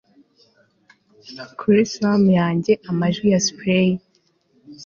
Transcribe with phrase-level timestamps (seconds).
[1.59, 3.89] kuri swan yanjye, amajwi ya splay)